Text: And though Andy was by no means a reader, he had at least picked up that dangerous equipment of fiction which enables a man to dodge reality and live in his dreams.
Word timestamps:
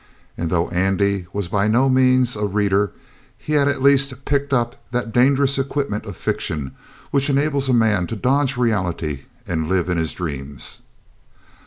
And 0.35 0.49
though 0.49 0.67
Andy 0.69 1.27
was 1.31 1.47
by 1.47 1.67
no 1.67 1.87
means 1.87 2.35
a 2.35 2.47
reader, 2.47 2.91
he 3.37 3.53
had 3.53 3.67
at 3.67 3.83
least 3.83 4.25
picked 4.25 4.51
up 4.51 4.83
that 4.89 5.11
dangerous 5.13 5.59
equipment 5.59 6.07
of 6.07 6.17
fiction 6.17 6.71
which 7.11 7.29
enables 7.29 7.69
a 7.69 7.73
man 7.75 8.07
to 8.07 8.15
dodge 8.15 8.57
reality 8.57 9.25
and 9.47 9.67
live 9.67 9.89
in 9.89 9.99
his 9.99 10.13
dreams. 10.13 10.79